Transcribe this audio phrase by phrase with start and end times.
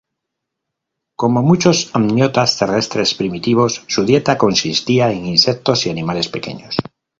[1.15, 6.75] Como muchos amniotas terrestres primitivos, su dieta consistía en insectos y animales pequeños.